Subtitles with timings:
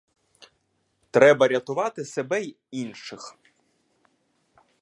[1.11, 3.35] Треба рятувати себе й інших.